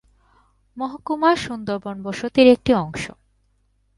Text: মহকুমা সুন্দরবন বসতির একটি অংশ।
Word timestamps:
মহকুমা 0.77 1.31
সুন্দরবন 1.35 1.95
বসতির 2.03 2.47
একটি 2.47 2.71
অংশ। 2.75 3.03